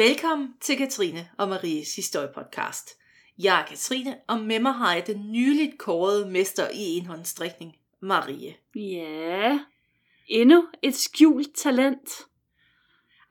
[0.00, 2.98] Velkommen til Katrine og Maries historiepodcast.
[3.38, 8.54] Jeg er Katrine, og med mig har jeg den nyligt kårede mester i enhåndsstrikning, Marie.
[8.74, 9.60] Ja,
[10.26, 12.10] endnu et skjult talent.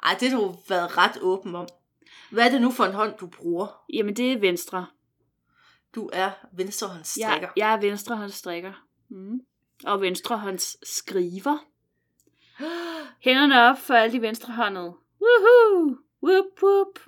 [0.04, 1.68] Ej, det har du været ret åben om.
[2.32, 3.86] Hvad er det nu for en hånd, du bruger?
[3.94, 4.88] Jamen, det er venstre.
[5.96, 7.48] Du er venstrehåndsstrikker.
[7.48, 8.74] Jeg, jeg er venstrehåndsstrikker.
[9.10, 9.40] Mm.
[9.86, 11.58] Og venstrehåndsskriver.
[13.26, 14.94] Hænderne op for alle de venstrehåndede.
[15.22, 16.09] Woohoo!
[16.24, 17.00] Whoop, whoop.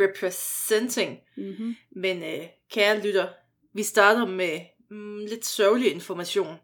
[0.00, 1.20] Representing.
[1.36, 1.76] Mm-hmm.
[1.90, 3.28] Men øh, kære lytter,
[3.72, 4.60] vi starter med
[4.90, 6.56] mm, lidt sørgelig information.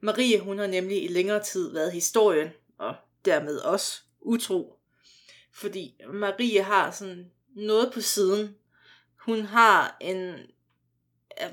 [0.00, 2.94] Marie, hun har nemlig i længere tid været historien, og
[3.24, 4.78] dermed også utro.
[5.52, 8.56] Fordi Marie har sådan noget på siden.
[9.20, 10.34] Hun har en,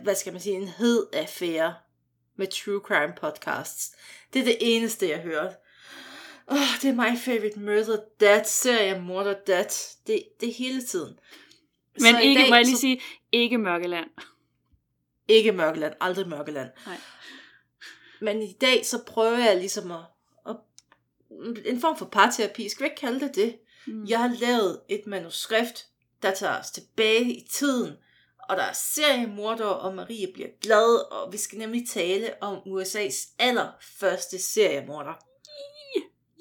[0.03, 1.75] hvad skal man sige, en hed affære
[2.35, 3.95] med True Crime podcasts.
[4.33, 5.53] Det er det eneste, jeg hører.
[6.51, 9.97] Åh, oh, det er my favorite murder dad, serie morder dad.
[10.07, 11.19] Det, det hele tiden.
[11.93, 14.09] Men Så ikke, dag, må jeg lige så- sige, ikke Mørkeland.
[15.27, 16.69] Ikke Mørkeland, aldrig Mørkeland.
[16.85, 16.97] Nej.
[18.21, 19.99] Men i dag, så prøver jeg ligesom at,
[20.47, 20.55] at
[21.65, 23.57] en form for parterapi, skal vi ikke kalde det det?
[23.87, 24.05] Mm.
[24.05, 25.87] Jeg har lavet et manuskript,
[26.21, 27.93] der tager os tilbage i tiden,
[28.49, 33.35] og der er seriemorder, og Marie bliver glad, og vi skal nemlig tale om USA's
[33.39, 35.13] allerførste seriemorder.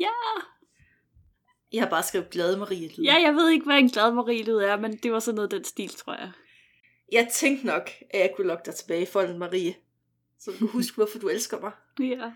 [0.01, 0.07] Ja.
[1.73, 3.05] Jeg har bare skrevet glade Marie lyd.
[3.05, 5.65] ja, jeg ved ikke, hvad en glad Marie er, men det var sådan noget den
[5.65, 6.33] stil, tror jeg.
[7.13, 9.75] Jeg tænkte nok, at jeg kunne lokke dig tilbage i folden, Marie.
[10.39, 11.73] Så du kan huske, hvorfor du elsker mig.
[12.11, 12.33] Ja.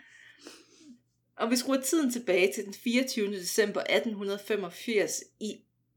[1.36, 3.26] Og vi skruer tiden tilbage til den 24.
[3.32, 5.52] december 1885 i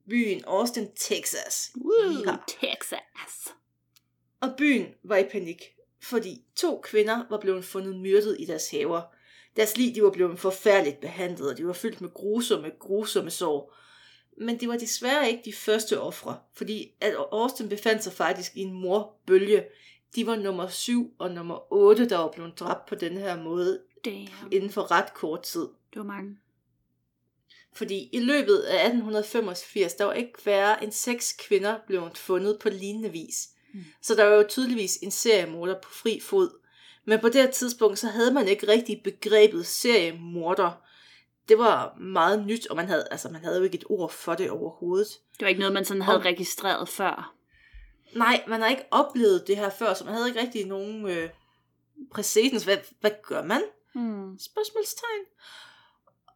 [0.10, 1.72] byen Austin, Texas.
[1.76, 2.38] Woo, Ja.
[2.48, 3.54] Texas.
[4.42, 5.62] Og byen var i panik,
[6.04, 9.02] fordi to kvinder var blevet fundet myrdet i deres haver.
[9.58, 13.76] Deres lig de var blevet forfærdeligt behandlet, og de var fyldt med grusomme, grusomme sår.
[14.38, 18.62] Men det var desværre ikke de første ofre, fordi at Austin befandt sig faktisk i
[18.62, 19.64] en morbølge.
[20.16, 23.82] De var nummer 7 og nummer 8, der var blevet dræbt på den her måde
[24.06, 24.28] Damn.
[24.52, 25.68] inden for ret kort tid.
[25.94, 26.38] Det var mange.
[27.74, 32.70] Fordi i løbet af 1885, der var ikke færre end seks kvinder blevet fundet på
[32.70, 33.50] lignende vis.
[33.74, 33.86] Mm.
[34.02, 36.60] Så der var jo tydeligvis en seriemorder på fri fod.
[37.08, 40.72] Men på det her tidspunkt, så havde man ikke rigtig begrebet seriemorder.
[41.50, 44.34] Det var meget nyt, og man havde, altså, man havde jo ikke et ord for
[44.36, 45.08] det overhovedet.
[45.08, 47.34] Det var ikke noget, man sådan havde Og- registreret før.
[48.16, 51.30] Nej, man har ikke oplevet det her før, så man havde ikke rigtig nogen øh,
[52.12, 52.64] præcedens.
[52.64, 53.62] Hvad, hvad gør man?
[53.96, 54.40] Hmm.
[54.40, 55.24] Spørgsmålstegn.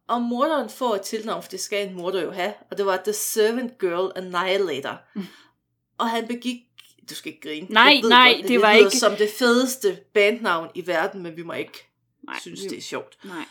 [0.08, 2.96] Og morderen får et tilnavn, for det skal en morder jo have, og det var
[3.04, 5.00] The Servant Girl Annihilator.
[5.14, 5.22] Mm.
[5.98, 6.56] Og han begik...
[7.10, 7.66] Du skal ikke grine.
[7.70, 11.22] Nej, Jeg ved nej, godt, det var lyder ikke- som det fedeste bandnavn i verden,
[11.22, 11.88] men vi må ikke
[12.22, 13.18] Nej, synes, det er sjovt.
[13.24, 13.44] Nej.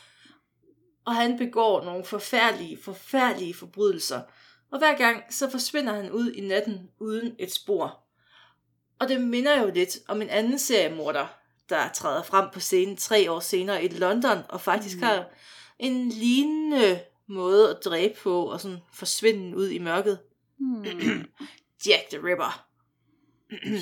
[1.05, 4.21] Og han begår nogle forfærdelige, forfærdelige forbrydelser.
[4.71, 7.99] Og hver gang, så forsvinder han ud i natten uden et spor.
[8.99, 11.27] Og det minder jo lidt om en anden seriemorder,
[11.69, 14.99] der træder frem på scenen tre år senere i London, og faktisk Mm.
[15.01, 15.05] mm.
[15.07, 15.25] har
[15.79, 20.19] en lignende måde at dræbe på, og sådan forsvinde ud i mørket.
[20.59, 20.83] Hmm.
[21.87, 22.65] Jack the Ripper.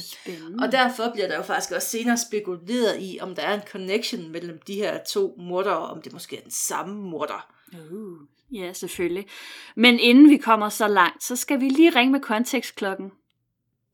[0.02, 0.66] Spændende.
[0.66, 4.30] Og derfor bliver der jo faktisk også senere spekuleret i, om der er en connection
[4.30, 7.54] mellem de her to mordere, om det måske er den samme morder.
[7.92, 8.18] Uh,
[8.52, 9.28] ja, selvfølgelig.
[9.76, 13.12] Men inden vi kommer så langt, så skal vi lige ringe med kontekstklokken.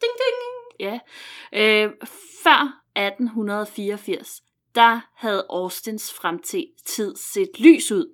[0.02, 0.56] Ding ding!
[0.80, 1.00] Ja.
[1.53, 1.91] Øh,
[2.44, 4.41] før 1884,
[4.75, 8.14] der havde Austins fremtid set lys ud.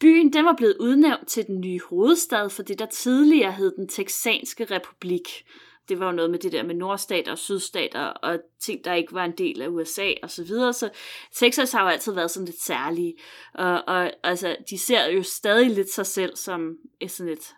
[0.00, 3.88] Byen den var blevet udnævnt til den nye hovedstad for det, der tidligere hed den
[3.88, 5.44] Texanske Republik.
[5.88, 9.14] Det var jo noget med det der med nordstater og sydstater og ting, der ikke
[9.14, 10.72] var en del af USA og så videre.
[10.72, 10.90] Så
[11.34, 13.14] Texas har jo altid været sådan lidt særlige.
[13.54, 17.54] Og, og altså, de ser jo stadig lidt sig selv som et sådan et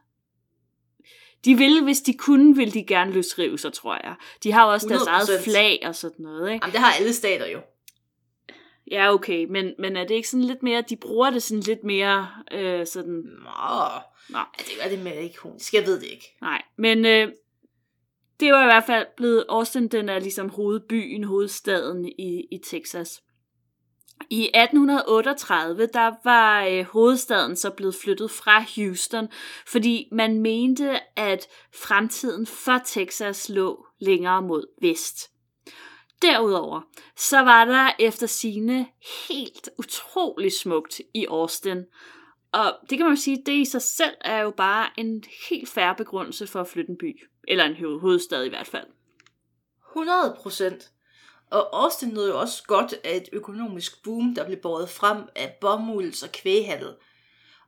[1.44, 4.15] de ville, hvis de kunne, ville de gerne løsrive sig, tror jeg.
[4.42, 5.51] De har jo også deres eget 100%.
[5.51, 6.65] flag og sådan noget, ikke?
[6.65, 7.60] Jamen, det har alle stater jo.
[8.91, 11.84] Ja, okay, men, men er det ikke sådan lidt mere, de bruger det sådan lidt
[11.84, 13.89] mere øh, sådan, Nå,
[14.28, 14.39] Nå.
[14.39, 15.74] ja, det er det med ikonisk.
[15.74, 16.36] Jeg ved det ikke.
[16.41, 17.28] nej, men øh,
[18.41, 23.22] det var i hvert fald blevet, Austin den er ligesom hovedbyen, hovedstaden i, i Texas.
[24.30, 29.28] I 1838, der var øh, hovedstaden så blevet flyttet fra Houston,
[29.66, 35.30] fordi man mente, at fremtiden for Texas lå længere mod vest.
[36.22, 36.80] Derudover,
[37.16, 38.86] så var der efter sine
[39.28, 41.84] helt utrolig smukt i Austin.
[42.53, 45.68] Og det kan man jo sige, det i sig selv er jo bare en helt
[45.68, 47.21] færre begrundelse for at flytte en by.
[47.48, 48.87] Eller en hovedstad i hvert fald.
[49.91, 50.91] 100 procent.
[51.51, 55.57] Og Austin nød jo også godt af et økonomisk boom, der blev båret frem af
[55.60, 56.95] bomulds- og kvæghandel.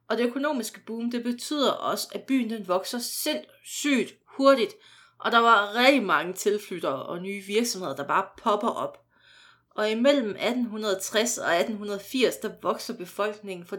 [0.08, 4.74] Og det økonomiske boom, det betyder også, at byen den vokser sindssygt hurtigt,
[5.18, 9.04] og der var rigtig mange tilflyttere og nye virksomheder, der bare popper op.
[9.70, 13.76] Og imellem 1860 og 1880, der vokser befolkningen fra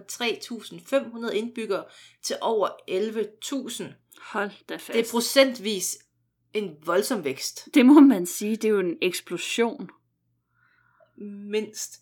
[1.27, 1.83] 3.500 indbyggere
[2.23, 3.83] til over 11.000.
[4.21, 4.87] Hold da fast.
[4.97, 5.97] Det er procentvis
[6.53, 9.89] en voldsom vækst, det må man sige, det er jo en eksplosion.
[11.49, 11.93] mindst.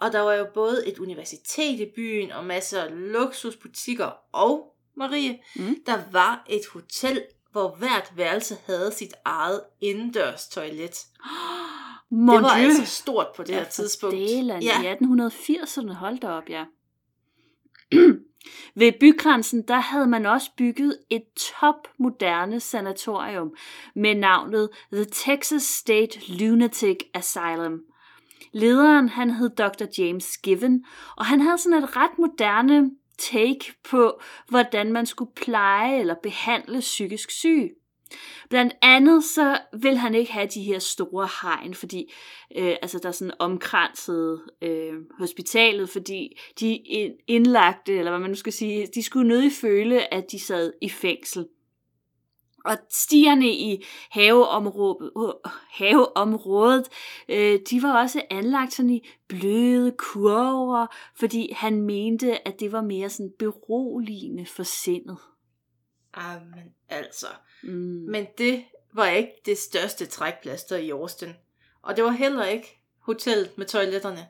[0.00, 5.38] Og der var jo både et universitet i byen og masser af luksusbutikker og, Marie,
[5.56, 5.76] Mm.
[5.86, 7.22] der var et hotel,
[7.52, 10.94] hvor hvert værelse havde sit eget indendørs toilet.
[12.10, 12.68] Mon det var Dieu.
[12.68, 14.16] altså stort på det her for tidspunkt.
[14.16, 14.82] Dælen, Ja.
[14.82, 16.64] I 1880'erne, hold da op, ja.
[18.74, 23.54] Ved bygrænsen, der havde man også bygget et topmoderne sanatorium
[23.94, 27.80] med navnet The Texas State Lunatic Asylum.
[28.52, 29.84] Lederen, han hed Dr.
[29.98, 30.84] James Given,
[31.16, 36.80] og han havde sådan et ret moderne take på, hvordan man skulle pleje eller behandle
[36.80, 37.70] psykisk syge.
[38.50, 42.12] Blandt andet så vil han ikke have de her store hegn, fordi
[42.56, 46.80] øh, altså der er sådan omkranset øh, hospitalet, fordi de
[47.26, 50.88] indlagte, eller hvad man nu skal sige, de skulle nødig føle, at de sad i
[50.88, 51.46] fængsel.
[52.64, 56.88] Og stierne i haveområdet, øh, haveområdet
[57.28, 60.86] øh, de var også anlagt sådan i bløde kurver,
[61.16, 65.18] fordi han mente, at det var mere sådan beroligende for sindet.
[66.12, 67.26] Amen, altså.
[67.62, 68.06] Mm.
[68.08, 71.32] Men det var ikke det største trækplaster i Austin.
[71.82, 74.28] Og det var heller ikke hotellet med toiletterne.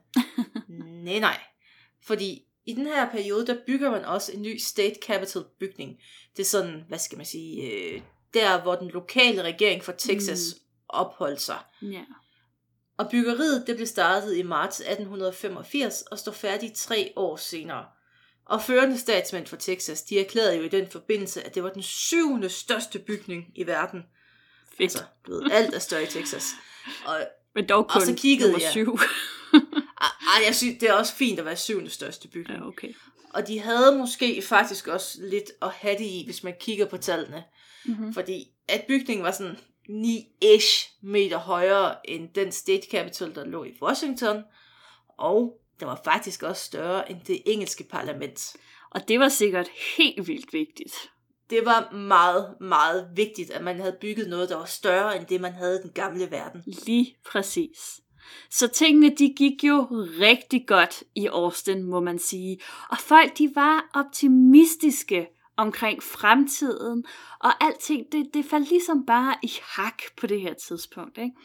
[1.04, 1.40] nej, nej.
[2.02, 6.00] Fordi i den her periode, der bygger man også en ny State Capitol bygning.
[6.36, 8.02] Det er sådan, hvad skal man sige, øh,
[8.34, 10.60] der hvor den lokale regering for Texas mm.
[10.88, 11.58] opholdt sig.
[11.82, 12.04] Ja.
[12.96, 17.84] Og byggeriet det blev startet i marts 1885 og står færdigt tre år senere.
[18.50, 21.82] Og førende statsmænd for Texas, de erklærede jo i den forbindelse, at det var den
[21.82, 24.02] syvende største bygning i verden.
[24.68, 24.80] Fedt.
[24.80, 26.46] Altså, du ved, alt er større i Texas.
[27.06, 27.16] Og
[27.54, 28.70] Men dog kun og så kiggede nummer jeg.
[28.70, 28.98] syv.
[30.00, 32.58] ej, jeg synes, det er også fint at være syvende største bygning.
[32.58, 32.94] ja, okay.
[33.34, 36.96] Og de havde måske faktisk også lidt at have det i, hvis man kigger på
[36.96, 37.44] tallene.
[37.84, 38.14] Mm-hmm.
[38.14, 39.56] Fordi at bygningen var sådan
[39.88, 44.42] 9-ish meter højere end den State Capitol, der lå i Washington.
[45.18, 48.56] Og der var faktisk også større end det engelske parlament.
[48.90, 50.94] Og det var sikkert helt vildt vigtigt.
[51.50, 55.40] Det var meget, meget vigtigt, at man havde bygget noget, der var større end det,
[55.40, 56.62] man havde i den gamle verden.
[56.86, 58.00] Lige præcis.
[58.50, 59.86] Så tingene, de gik jo
[60.20, 62.60] rigtig godt i Austin, må man sige.
[62.90, 67.04] Og folk, de var optimistiske omkring fremtiden,
[67.40, 71.18] og alting, det, det faldt ligesom bare i hak på det her tidspunkt.
[71.18, 71.36] Ikke?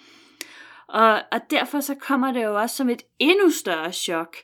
[0.87, 4.37] Og, og derfor så kommer det jo også som et endnu større chok,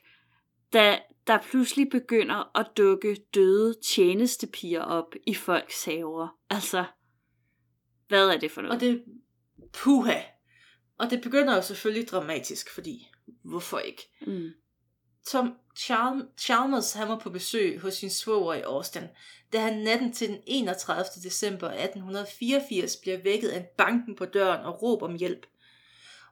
[0.72, 6.28] da der pludselig begynder at dukke døde tjenestepiger op i folks haver.
[6.50, 6.84] Altså,
[8.08, 8.74] hvad er det for noget?
[8.74, 9.04] Og det,
[9.72, 10.20] puha.
[10.98, 13.08] Og det begynder jo selvfølgelig dramatisk, fordi
[13.42, 14.10] hvorfor ikke?
[14.26, 14.50] Mm.
[15.26, 15.54] Tom
[16.38, 19.02] Chalmers han var på besøg hos sin svoger i Austin,
[19.52, 21.04] da han natten til den 31.
[21.22, 25.46] december 1884 bliver vækket af en banken på døren og råb om hjælp.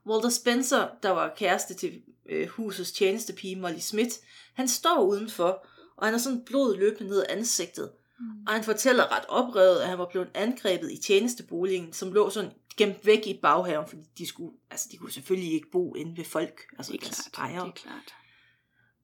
[0.06, 4.14] Walter Spencer, der var kæreste til øh, husets tjenestepige Molly Smith,
[4.54, 5.66] han står udenfor,
[5.96, 7.92] og han har sådan blod løbende ned ansigtet.
[8.20, 8.26] Mm.
[8.46, 12.52] Og han fortæller ret oprevet, at han var blevet angrebet i tjenesteboligen, som lå sådan
[12.76, 16.24] gemt væk i baghaven, fordi de skulle, altså de kunne selvfølgelig ikke bo inde ved
[16.24, 17.64] folk, altså Det er klart, ejere.
[17.64, 18.14] det er klart.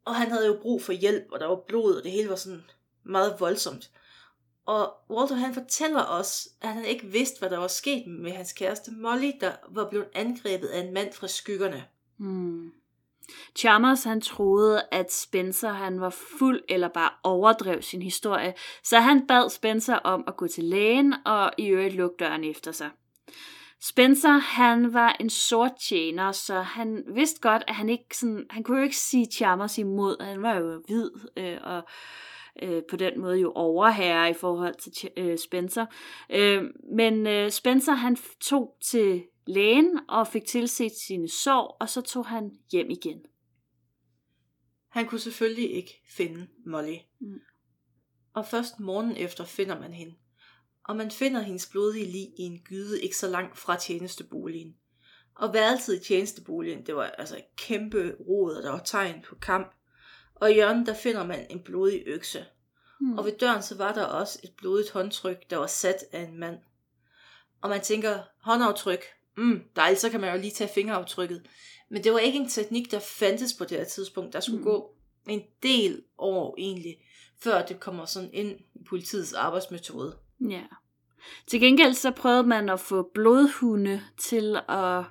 [0.05, 2.37] Og han havde jo brug for hjælp, og der var blod, og det hele var
[2.37, 2.65] sådan
[3.05, 3.91] meget voldsomt.
[4.67, 8.53] Og Walter han fortæller os, at han ikke vidste, hvad der var sket med hans
[8.53, 11.85] kæreste Molly, der var blevet angrebet af en mand fra skyggerne.
[12.19, 12.73] Hmm.
[13.57, 18.55] Chalmers han troede, at Spencer han var fuld eller bare overdrev sin historie,
[18.85, 22.73] så han bad Spencer om at gå til lægen og i øvrigt lukke døren efter
[22.73, 22.91] sig.
[23.81, 28.63] Spencer han var en sort tjener, så han vidste godt, at han ikke sådan, han
[28.63, 30.25] kunne jo ikke sige Chalmers imod.
[30.25, 31.83] Han var jo hvid øh, og
[32.63, 35.87] øh, på den måde jo overherre i forhold til øh, Spencer.
[36.31, 36.65] Øh,
[36.97, 42.27] men øh, Spencer han tog til lægen og fik tilset sine sår, og så tog
[42.27, 43.19] han hjem igen.
[44.89, 46.97] Han kunne selvfølgelig ikke finde Molly.
[47.21, 47.41] Mm.
[48.35, 50.15] Og først morgen efter finder man hende.
[50.85, 54.77] Og man finder hendes blodige lig i en gyde ikke så langt fra tjenesteboligen.
[55.35, 59.35] Og værelset i tjenesteboligen, det var altså et kæmpe rod, og der var tegn på
[59.35, 59.76] kamp.
[60.41, 62.45] Og i hjørnet, der finder man en blodig økse.
[63.01, 63.19] Hmm.
[63.19, 66.39] Og ved døren, så var der også et blodigt håndtryk, der var sat af en
[66.41, 66.59] mand.
[67.63, 69.05] Og man tænker, håndaftryk,
[69.37, 71.43] mm, dejligt, så kan man jo lige tage fingeraftrykket.
[71.91, 74.33] Men det var ikke en teknik, der fandtes på det her tidspunkt.
[74.33, 74.65] Der skulle Mm.
[74.65, 74.71] mm.
[74.71, 74.95] gå
[75.29, 76.97] en del år egentlig,
[77.43, 80.17] før det kommer sådan ind i politiets arbejdsmetode.
[80.51, 80.63] Ja.
[81.47, 85.05] Til gengæld så prøvede man at få blodhunde til at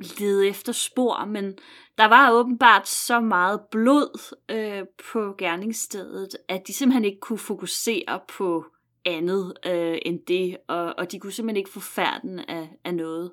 [0.00, 1.58] lede efter spor, men
[1.98, 8.20] der var åbenbart så meget blod øh, på gerningsstedet, at de simpelthen ikke kunne fokusere
[8.28, 8.64] på
[9.04, 13.32] andet øh, end det, og, og de kunne simpelthen ikke få færden af, af noget.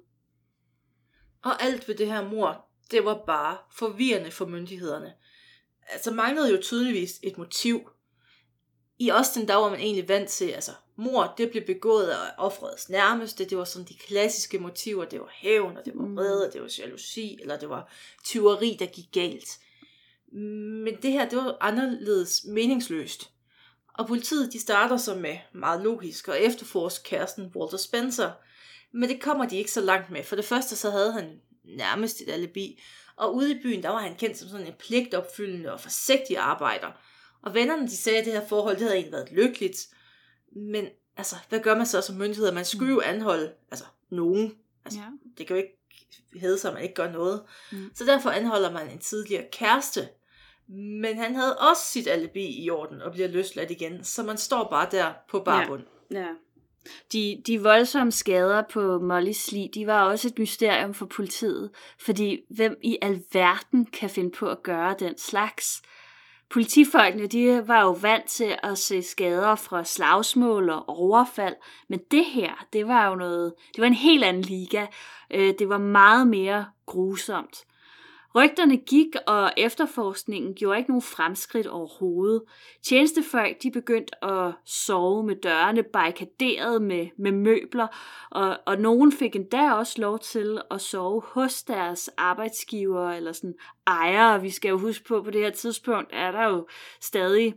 [1.43, 5.13] Og alt ved det her mor, det var bare forvirrende for myndighederne.
[5.89, 7.89] Altså manglede jo tydeligvis et motiv.
[8.99, 12.89] I Austin, der var man egentlig vant til, altså mor, det blev begået af offrets
[12.89, 16.15] nærmeste, det var sådan de klassiske motiver, det var hævn, og det var Mm.
[16.17, 17.91] vrede, det var jalousi, eller det var
[18.23, 19.49] tyveri, der gik galt.
[20.83, 23.29] Men det her, det var anderledes meningsløst.
[23.93, 28.31] Og politiet, de starter så med meget logisk og efterforske kæresten Walter Spencer.
[28.93, 30.23] Men det kommer de ikke så langt med.
[30.23, 32.81] For det første, så havde han nærmest et alibi.
[33.15, 36.87] Og ude i byen, der var han kendt som sådan en pligtopfyldende og forsigtig arbejder.
[37.47, 39.77] Og vennerne, de sagde, at det her forhold, det havde egentlig været lykkeligt.
[40.55, 40.85] Men
[41.17, 42.51] altså, hvad gør man så som myndighed?
[42.51, 44.53] Man skulle jo anholde, altså nogen.
[44.85, 45.05] Altså, Ja.
[45.37, 45.77] det kan jo ikke
[46.35, 47.41] hedde sig, at man ikke gør noget.
[47.71, 47.91] Mm.
[47.95, 50.09] Så derfor anholder man en tidligere kæreste.
[51.01, 54.69] Men han havde også sit alibi i orden og bliver løsladt igen, så man står
[54.69, 55.83] bare der på barbund.
[56.11, 56.27] Ja.
[57.13, 62.39] De, de voldsomme skader på Mollys lig, de var også et mysterium for politiet, fordi
[62.49, 65.81] hvem i alverden kan finde på at gøre den slags?
[66.49, 71.55] Politifolkene, de var jo vant til at se skader fra slagsmål og overfald,
[71.89, 74.85] men det her, det var jo noget, det var en helt anden liga.
[75.31, 77.65] Øh, det var meget mere grusomt.
[78.35, 82.43] Rygterne gik, og efterforskningen gjorde ikke nogen fremskridt overhovedet.
[82.83, 87.87] Tjenestefolk de begyndte at sove med dørene barrikaderet med, med møbler,
[88.31, 93.55] og, og nogen fik endda også lov til at sove hos deres arbejdsgiver eller sådan
[93.87, 94.41] ejere.
[94.41, 96.67] Vi skal jo huske på, på det her tidspunkt er der jo
[97.01, 97.55] stadig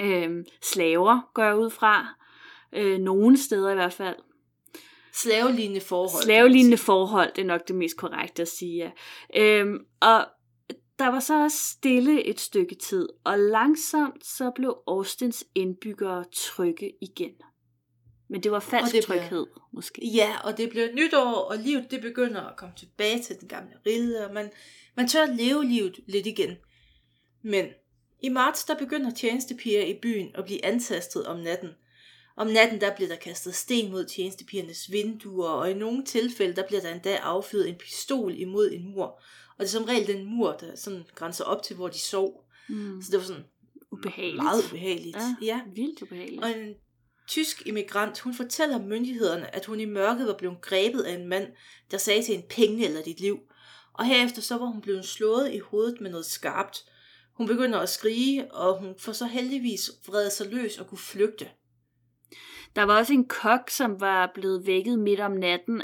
[0.00, 2.06] øh, slaver, går jeg ud fra.
[2.72, 4.16] Øh, nogle steder i hvert fald.
[5.22, 6.22] Slavelignende forhold.
[6.24, 8.90] Slavelignende forhold, det er nok det mest korrekte at sige, ja.
[9.42, 10.26] Øhm, og
[10.98, 16.92] der var så også stille et stykke tid, og langsomt så blev Austins indbyggere trygge
[17.02, 17.32] igen.
[18.28, 20.06] Men det var falsk Og det blev- tryghed, måske.
[20.14, 23.72] Ja, og det bliver nytår, og livet det begynder at komme tilbage til den gamle
[23.86, 24.50] rille, og man,
[24.96, 26.56] man tør at leve livet lidt igen.
[27.42, 27.66] Men
[28.22, 31.68] i marts, der begynder tjenestepiger i byen at blive antastet om natten.
[32.40, 36.66] Om natten, der bliver der kastet sten mod tjenestepigernes vinduer, og i nogle tilfælde, der
[36.66, 39.04] bliver der endda affyret en pistol imod en mur.
[39.04, 42.44] Og det er som regel den mur, der sådan grænser op til, hvor de sov.
[42.68, 43.02] Mm.
[43.02, 43.44] Så det var sådan
[43.92, 44.42] Ubehageligt.
[44.42, 45.16] meget ubehageligt.
[45.16, 45.60] Ja, ja.
[45.74, 46.42] vildt ubehageligt.
[46.42, 46.74] Og en
[47.28, 51.46] tysk immigrant, hun fortæller myndighederne, at hun i mørket var blevet grebet af en mand,
[51.90, 53.38] der sagde til en penge eller dit liv.
[53.92, 56.78] Og herefter så var hun blevet slået i hovedet med noget skarpt.
[57.36, 61.48] Hun begynder at skrige, og hun får så heldigvis vredet sig løs og kunne flygte.
[62.76, 65.82] Der var også en kok, som var blevet vækket midt om natten,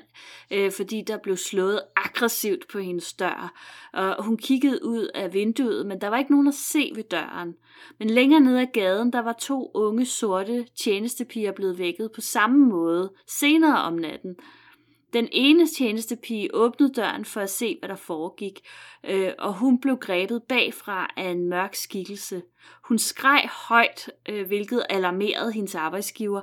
[0.51, 3.53] øh, fordi der blev slået aggressivt på hendes dør.
[3.93, 7.55] Og hun kiggede ud af vinduet, men der var ikke nogen at se ved døren.
[7.99, 12.67] Men længere nede ad gaden, der var to unge sorte tjenestepiger blevet vækket på samme
[12.67, 14.37] måde senere om natten.
[15.17, 18.61] Den ene tjenestepige åbnede døren for at se, hvad der foregik,
[19.05, 22.43] øh, og hun blev grebet bagfra af en mørk skikkelse.
[22.85, 26.41] Hun skreg højt, øh, hvilket alarmerede hendes arbejdsgiver,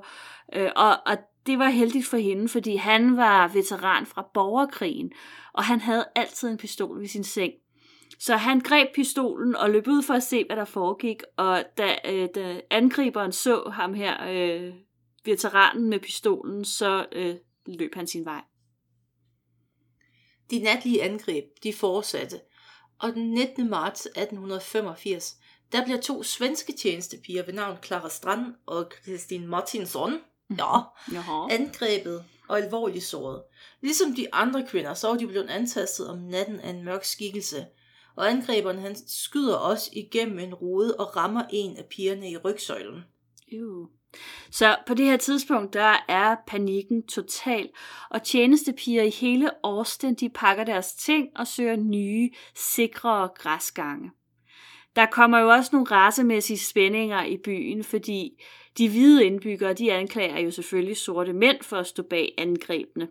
[0.56, 5.12] øh, og, og det var heldigt for hende, fordi han var veteran fra borgerkrigen,
[5.54, 7.54] og han havde altid en pistol ved sin seng.
[8.20, 11.96] Så han greb pistolen og løb ud for at se, hvad der foregik, og da,
[12.10, 14.74] øh, da angriberen så ham her, øh,
[15.26, 17.36] veteranen med pistolen, så øh,
[17.68, 18.42] løb han sin vej.
[20.52, 22.40] De natlige angreb, de fortsatte,
[23.00, 23.70] og den 19.
[23.70, 25.38] marts 1885,
[25.72, 30.14] der bliver to svenske tjenestepiger ved navn Clara Strand og Christine Martinsson,
[30.58, 30.80] ja,
[31.12, 31.48] Jaha.
[31.50, 33.44] angrebet og alvorligt såret.
[33.82, 37.66] Ligesom de andre kvinder, så var de blevet antastet om natten af en mørk skikkelse,
[38.16, 43.04] og angriberen han skyder også igennem en rude og rammer en af pigerne i rygsøjlen.
[43.52, 43.86] Ew.
[44.52, 47.70] Så på det her tidspunkt, der er panikken total,
[48.10, 54.12] og tjenestepiger i hele Austin, de pakker deres ting og søger nye, sikrere græsgange.
[54.96, 58.44] Der kommer jo også nogle racemæssige spændinger i byen, fordi
[58.78, 63.08] de hvide indbyggere, de anklager jo selvfølgelig sorte mænd for at stå bag angrebene.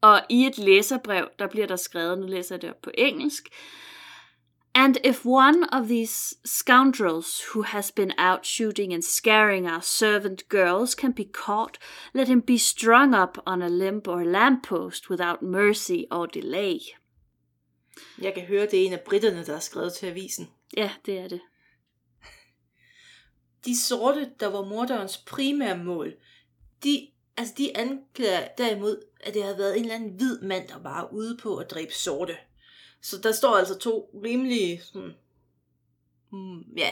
[0.00, 3.48] Og i et læserbrev, der bliver der skrevet, nu læser jeg det op på engelsk,
[4.74, 10.48] And if one of these scoundrels who has been out shooting and scaring our servant
[10.48, 11.78] girls can be caught,
[12.14, 16.78] let him be strung up on a limb or lamppost without mercy or delay.
[18.18, 20.48] Jeg kan høre, det er en af britterne, der har skrevet til avisen.
[20.76, 21.40] Ja, det er det.
[23.64, 26.14] de sorte, der var morderens primære mål,
[26.84, 30.78] de, altså de anklager derimod, at det har været en eller anden hvid mand, der
[30.78, 32.36] var ude på at dræbe sorte.
[33.02, 35.14] Så der står altså to rimelig sådan,
[36.32, 36.90] mm, ja,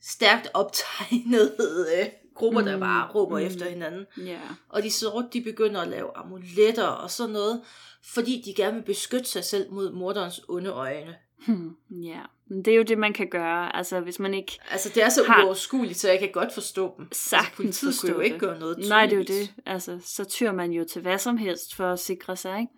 [0.00, 1.56] stærkt optegnede
[1.98, 3.46] øh, grupper, der Mm, bare råber mm.
[3.46, 4.06] efter hinanden.
[4.26, 4.38] Ja.
[4.68, 7.62] Og de sorte, de begynder at lave amuletter og sådan noget,
[8.04, 11.14] fordi de gerne vil beskytte sig selv mod morderens onde øjne.
[11.46, 12.20] Hmm, ja.
[12.46, 13.76] Men det er jo det, man kan gøre.
[13.76, 16.94] Altså, hvis man ikke Altså, det er så Har- uoverskueligt, så jeg kan godt forstå
[16.98, 17.08] dem.
[17.12, 19.54] sagtens altså, politiet skulle jo ikke gøre noget Nej, det er jo det.
[19.66, 22.72] Altså, så tyr man jo til hvad som helst for at sikre sig, ikke?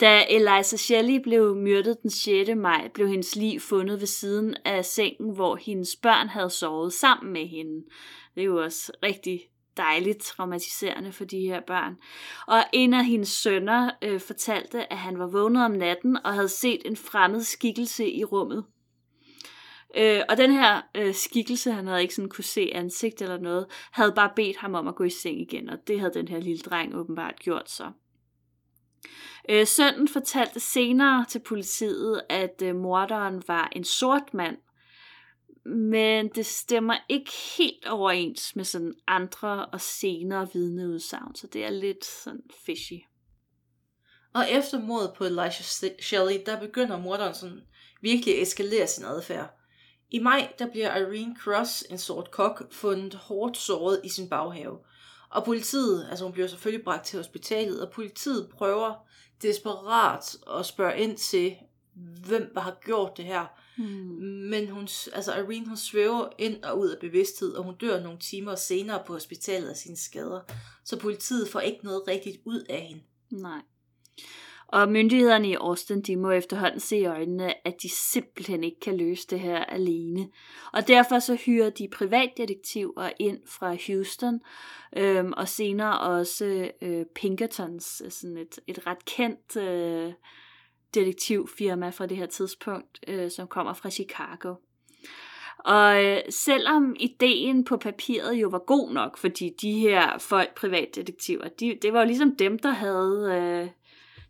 [0.00, 2.50] Da Eliza Shelley blev myrdet den 6.
[2.56, 7.32] maj, blev hendes lig fundet ved siden af sengen, hvor hendes børn havde sovet sammen
[7.32, 7.84] med hende.
[8.34, 9.40] Det er jo også rigtig
[9.76, 11.96] dejligt traumatiserende for de her børn.
[12.46, 16.48] Og en af hendes sønner øh, fortalte, at han var vågnet om natten og havde
[16.48, 18.64] set en fremmed skikkelse i rummet.
[19.96, 23.66] Øh, og den her øh, skikkelse, han havde ikke sådan kunne se ansigt eller noget,
[23.92, 26.40] havde bare bedt ham om at gå i seng igen, og det havde den her
[26.40, 27.90] lille dreng åbenbart gjort så.
[29.48, 34.56] Øh, sønnen fortalte senere til politiet, at øh, morderen var en sort mand,
[35.64, 41.70] men det stemmer ikke helt overens med sådan andre og senere vidneudsagn, så det er
[41.70, 42.98] lidt sådan fishy.
[44.34, 45.52] Og efter mordet på Elijah
[46.00, 47.60] Shelley, der begynder morderen sådan
[48.00, 49.58] virkelig at eskalere sin adfærd.
[50.10, 54.78] I maj, der bliver Irene Cross, en sort kok, fundet hårdt såret i sin baghave.
[55.32, 58.94] Og politiet, altså hun bliver selvfølgelig bragt til hospitalet, og politiet prøver
[59.42, 61.56] desperat at spørge ind til,
[62.26, 63.46] hvem der har gjort det her.
[63.76, 63.88] Hmm.
[64.50, 68.18] Men hun, altså Irene, hun svæver ind og ud af bevidsthed, og hun dør nogle
[68.18, 70.40] timer senere på hospitalet af sine skader.
[70.84, 73.02] Så politiet får ikke noget rigtigt ud af hende.
[73.30, 73.62] Nej.
[74.72, 78.96] Og myndighederne i Austin, de må efterhånden se i øjnene, at de simpelthen ikke kan
[78.96, 80.28] løse det her alene.
[80.72, 84.40] Og derfor så hyrer de privatdetektiver ind fra Houston,
[84.96, 90.12] øhm, og senere også øh, Pinkertons, øh, sådan et, et ret kendt øh,
[90.94, 94.54] detektivfirma fra det her tidspunkt, øh, som kommer fra Chicago.
[95.58, 101.48] Og øh, selvom ideen på papiret jo var god nok, fordi de her folk, privatdetektiver,
[101.48, 103.68] de, det var jo ligesom dem, der havde, øh,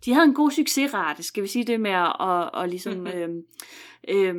[0.04, 3.06] de havde en god succesrate, skal vi sige det med at og, og ligesom Mhm.
[3.06, 3.28] øh,
[4.08, 4.34] øh,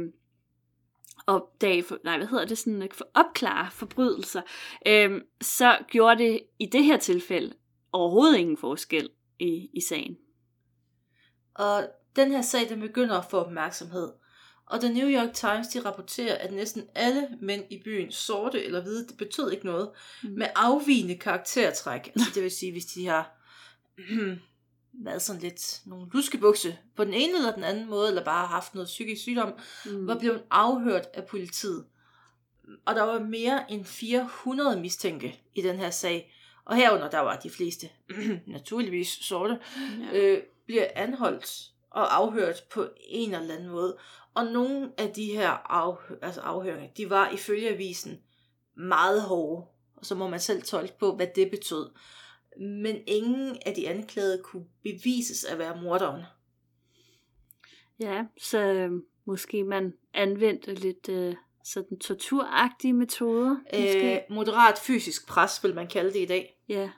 [1.27, 4.41] opdage, for, nej, hvad hedder det, sådan, for opklare forbrydelser,
[4.87, 7.53] øh, så gjorde det i det her tilfælde
[7.91, 10.17] overhovedet ingen forskel i, i sagen.
[11.55, 14.11] Og den her sag, den begynder at få opmærksomhed.
[14.65, 18.81] Og The New York Times, de rapporterer, at næsten alle mænd i byen, sorte eller
[18.81, 19.89] hvide, det betød ikke noget,
[20.23, 20.29] Mm.
[20.29, 22.07] med afvigende karaktertræk.
[22.07, 23.31] Altså det vil sige, hvis de har
[24.93, 28.73] været sådan lidt nogle luskebukse på den ene eller den anden måde, eller bare haft
[28.75, 29.53] noget psykisk sygdom,
[29.85, 30.07] Mm.
[30.07, 31.85] var blevet afhørt af politiet.
[32.85, 36.33] Og der var mere end 400 mistænkte i den her sag.
[36.65, 37.89] Og herunder, der var de fleste,
[38.47, 39.59] naturligvis sorte,
[40.13, 40.19] Ja.
[40.19, 43.97] øh, bliver anholdt og afhørt på en eller anden måde.
[44.33, 45.51] Og nogle af de her
[45.83, 48.19] afhø- altså afhøringer, de var ifølge avisen
[48.77, 49.65] meget hårde.
[49.95, 51.89] Og så må man selv tolke på, hvad det betød.
[52.59, 56.23] Men ingen af de anklagede kunne bevises at være morderen.
[57.99, 58.91] Ja, så øh,
[59.25, 63.55] måske man anvendte lidt øh, sådan torturagtige metoder.
[63.73, 64.15] Måske.
[64.15, 66.59] Øh, moderat fysisk pres, vil man kalde det i dag.
[66.69, 66.89] Ja,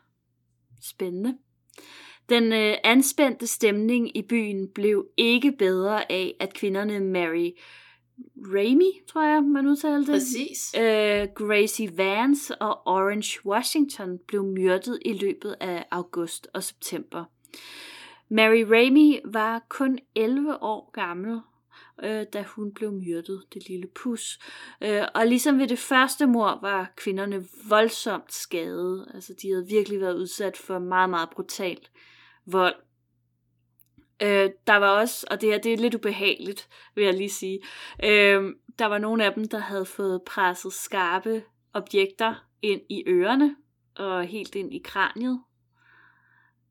[0.81, 1.37] spændende.
[2.29, 7.51] Den øh, anspændte stemning i byen blev ikke bedre af, at kvinderne Mary
[8.37, 10.75] Ramey, tror jeg, man udtalte det, Præcis.
[10.77, 17.23] øh, Gracie Vance og Orange Washington blev myrdet i løbet af august og september.
[18.29, 21.39] Mary Ramey var kun 11 år gammel,
[22.03, 24.39] øh, da hun blev myrdet, det lille pus.
[24.81, 29.11] Øh, og ligesom ved det første mor var kvinderne voldsomt skadede.
[29.13, 31.77] Altså de havde virkelig været udsat for meget, meget brutal
[32.45, 32.75] vold.
[34.21, 37.59] Øh, der var også, og det her det er lidt ubehageligt, vil jeg lige sige,
[38.03, 38.43] øh,
[38.79, 43.55] der var nogle af dem, der havde fået presset skarpe objekter ind i ørerne
[43.95, 45.41] og helt ind i kraniet.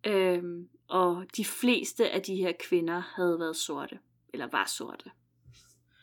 [0.07, 0.42] Øh,
[0.88, 3.98] og de fleste af de her kvinder havde været sorte,
[4.33, 5.11] eller var sorte.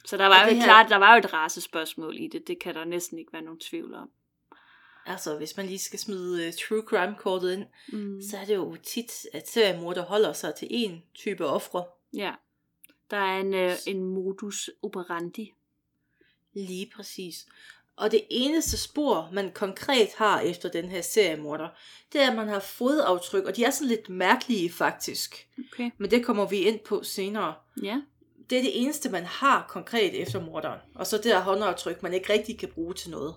[0.06, 2.76] Så der var jo her- klart, der var jo et racespørgsmål i det, det kan
[2.76, 4.10] der næsten ikke være nogen tvivl om.
[5.06, 8.22] Altså, hvis man lige skal smide uh, true crime-kortet ind, Mm.
[8.30, 11.84] så er det jo tit, at seriemorder holder sig til en type ofre.
[12.14, 12.32] Ja,
[13.12, 15.54] der er en, øh, en modus operandi.
[16.54, 17.46] Lige præcis.
[17.96, 21.68] Og det eneste spor, man konkret har efter den her seriemorder,
[22.14, 25.48] det er, at man har fodaftryk, og de er sådan lidt mærkelige faktisk.
[25.74, 25.92] Okay.
[25.98, 27.54] Men det kommer vi ind på senere.
[27.84, 28.02] Ja.
[28.50, 30.80] Det er det eneste, man har konkret efter morderen.
[30.96, 33.36] Og så det her håndaftryk, man ikke rigtig kan bruge til noget.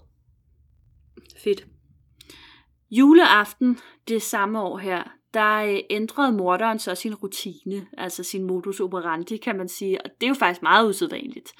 [1.44, 1.66] Fedt.
[2.90, 5.02] Juleaften det samme år her,
[5.34, 10.10] der øh, ændrede morderen så sin rutine, altså sin modus operandi, kan man sige, og
[10.20, 11.52] det er jo faktisk meget usædvanligt.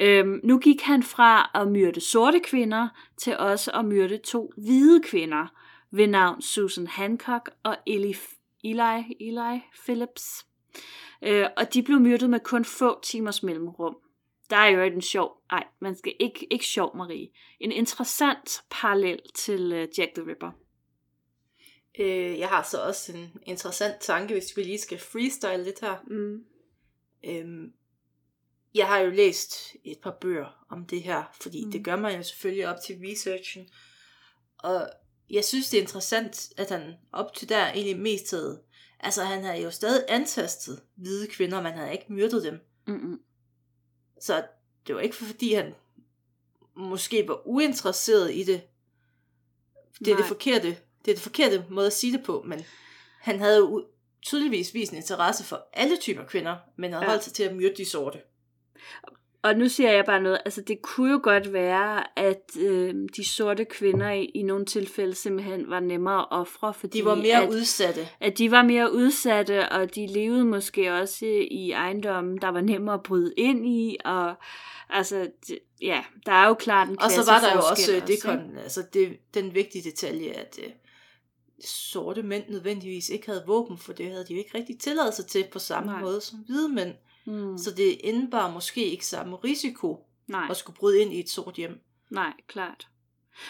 [0.00, 5.02] Øhm, nu gik han fra at myrde sorte kvinder til også at myrde to hvide
[5.02, 5.46] kvinder
[5.90, 8.16] ved navn Susan Hancock og Eli,
[8.64, 10.46] Eli, Eli Phillips.
[11.22, 13.96] Øh, og de blev myrdet med kun få timers mellemrum.
[14.54, 17.28] Der er jo en sjov, nej, man skal ikke, ikke sjov, Marie.
[17.60, 20.50] En interessant parallel til uh, Jack the Ripper.
[21.98, 25.96] Øh, jeg har så også en interessant tanke, hvis vi lige skal freestyle lidt her.
[26.06, 26.44] Mm.
[27.24, 27.72] Øhm,
[28.74, 31.72] jeg har jo læst et par bøger om det her, fordi Mm.
[31.72, 33.68] det gør man jo selvfølgelig op til researchen.
[34.58, 34.88] Og
[35.30, 38.62] jeg synes, det er interessant, at han op til der egentlig mest havde...
[39.00, 42.60] Altså, han havde jo stadig antastet hvide kvinder, man havde ikke myrdet dem.
[42.86, 43.20] Mm-mm.
[44.24, 44.44] Så
[44.86, 45.74] det var ikke fordi, han
[46.76, 48.62] måske var uinteresseret i det.
[49.98, 50.16] Det er Nej.
[50.16, 50.68] det forkerte,
[51.04, 52.64] det er det forkerte måde at sige det på, men
[53.20, 53.86] han havde jo
[54.22, 57.10] tydeligvis vist en interesse for alle typer kvinder, men havde ja.
[57.10, 58.22] holdt sig til at myrde de sorte.
[59.44, 63.28] Og nu siger jeg bare noget, altså det kunne jo godt være, at øh, de
[63.28, 67.42] sorte kvinder i, i nogle tilfælde simpelthen var nemmere at ofre, fordi De var mere
[67.42, 68.08] at, udsatte.
[68.20, 72.94] at de var mere udsatte, og de levede måske også i ejendommen, der var nemmere
[72.94, 74.34] at bryde ind i, og
[74.90, 78.02] altså, det, ja, der er jo klart en Og så var der jo også øh,
[78.02, 78.22] det, ikke?
[78.22, 80.70] kon, altså det, den vigtige detalje, at øh,
[81.64, 85.44] sorte mænd nødvendigvis ikke havde våben, for det havde de jo ikke rigtig tilladelse til
[85.52, 85.92] på samme.
[85.92, 86.00] Nej.
[86.00, 86.94] måde som hvide mænd.
[87.26, 90.46] Mm, Så det indebar måske ikke samme risiko nej.
[90.50, 91.80] at skulle bryde ind i et sort hjem.
[92.10, 92.88] Nej, klart.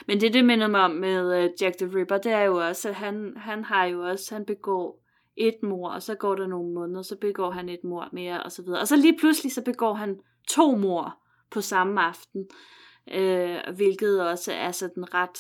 [0.06, 2.88] Men det, det minder mig om med uh, Jack the Ripper, det er jo også,
[2.88, 5.04] at han, han har jo også, han begår
[5.36, 8.52] et mor, og så går der nogle måneder, så begår han et mor mere, og
[8.52, 8.80] så videre.
[8.80, 11.18] Og så lige pludselig, så begår han to mor
[11.50, 12.46] på samme aften,
[13.12, 15.38] øh, hvilket også er sådan ret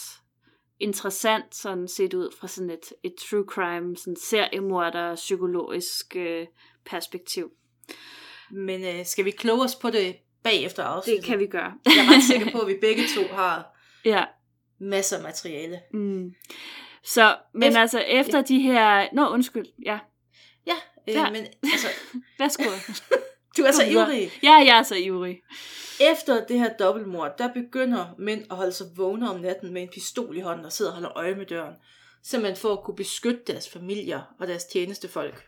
[0.80, 6.46] interessant, sådan set ud fra sådan et, et true crime, sådan seriemorder, psykologisk øh,
[6.84, 7.52] perspektiv.
[8.50, 11.22] Men øh, skal vi kloge os på det bagefter afsnittet?
[11.22, 11.72] Det kan vi gøre.
[11.86, 14.24] Jeg er ret sikker på, at vi begge to har ja.
[14.78, 15.80] masser af materiale.
[15.92, 16.34] Mm.
[17.04, 19.08] Så, men Efter- altså efter de her...
[19.12, 19.66] Nå, undskyld.
[19.84, 19.98] Ja,
[20.66, 20.72] Ja,
[21.08, 21.20] øh, Ja.
[21.20, 21.30] ja.
[21.30, 21.88] men altså,
[22.38, 22.62] værsgo.
[23.56, 24.30] du er så ivrig.
[24.42, 25.40] ja, jeg er så ivrig.
[26.12, 29.88] Efter det her dobbeltmord, der begynder mænd at holde sig vågne om natten med en
[29.94, 31.74] pistol i hånden og sidder og holder øje med døren.
[32.22, 35.46] Simpelthen for at kunne beskytte deres familier og deres tjenestefolk.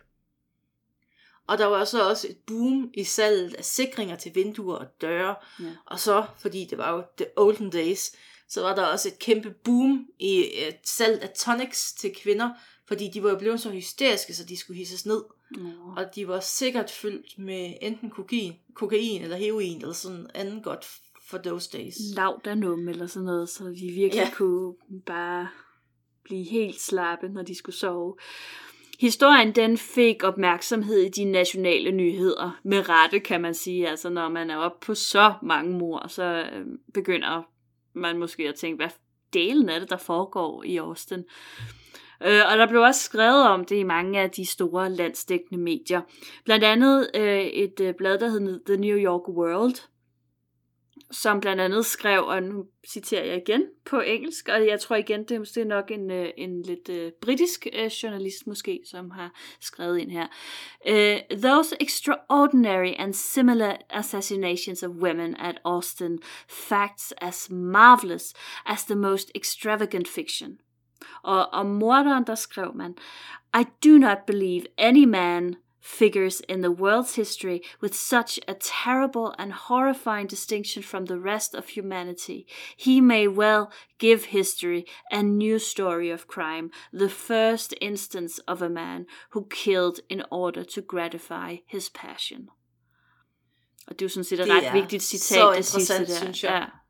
[1.46, 5.34] Og der var så også et boom i salget af sikringer til vinduer og døre.
[5.60, 5.64] Ja.
[5.86, 8.12] Og så, fordi det var jo the olden days,
[8.48, 12.50] så var der også et kæmpe boom i et salg af tonics til kvinder,
[12.88, 15.24] fordi de var jo blevet så hysteriske, så de skulle hisses ned.
[15.50, 15.68] Nå.
[15.96, 20.86] Og de var sikkert fyldt med enten kokain, kokain eller heroin, eller sådan anden godt
[21.28, 21.94] for those days.
[22.14, 24.22] Laudanum eller sådan noget, så de virkelig.
[24.22, 24.30] Ja.
[24.34, 24.74] kunne
[25.06, 25.48] bare
[26.24, 28.16] blive helt slappe, når de skulle sove.
[29.00, 32.60] Historien den fik opmærksomhed i de nationale nyheder.
[32.62, 33.88] Med rette, kan man sige.
[33.88, 37.42] Altså, når man er oppe på så mange mor, så øh, begynder
[37.92, 38.90] man måske at tænke, hvad
[39.32, 41.24] delen er det, der foregår i Austin?
[42.22, 46.00] Øh, og der blev også skrevet om det i mange af de store landsdækkende medier.
[46.44, 49.76] Blandt andet øh, et øh, blad, der hed The New York World,
[51.10, 55.20] som blandt andet skrev, og nu citerer jeg igen på engelsk, og jeg tror igen,
[55.20, 59.30] det er måske nok en, øh, en lidt øh, britisk øh, journalist måske, som har
[59.60, 60.26] skrevet ind her.
[60.88, 68.34] Uh, those extraordinary and similar assassinations of women at Austin facts as marvelous
[68.66, 70.58] as the most extravagant fiction.
[71.22, 72.94] Og om morderen, der skrev man,
[73.60, 75.56] I do not believe any man
[75.86, 81.54] figures in the world's history with such a terrible and horrifying distinction from the rest
[81.54, 82.46] of humanity.
[82.76, 88.68] He may well give history a new story of crime, the first instance of a
[88.68, 92.48] man who killed in order to gratify his passion.
[93.86, 96.18] Og det er jo sådan set et ret er vigtigt citat, det sidste der.
[96.20, 96.52] synes jeg.
[96.52, 96.85] Ja.